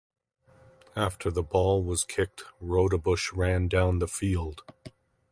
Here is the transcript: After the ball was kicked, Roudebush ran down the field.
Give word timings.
After 0.95 1.29
the 1.29 1.43
ball 1.43 1.83
was 1.83 2.05
kicked, 2.05 2.41
Roudebush 2.59 3.33
ran 3.37 3.67
down 3.67 3.99
the 3.99 4.07
field. 4.07 4.63